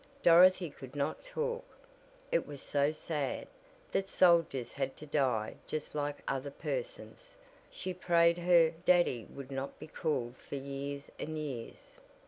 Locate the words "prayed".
7.93-8.39